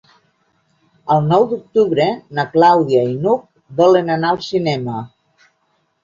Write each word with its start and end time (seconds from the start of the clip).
El 1.15 1.19
nou 1.31 1.43
d'octubre 1.51 2.07
na 2.39 2.45
Clàudia 2.53 3.01
i 3.09 3.11
n'Hug 3.25 3.43
volen 3.81 4.09
anar 4.15 4.31
al 4.37 4.41
cinema. 4.47 5.03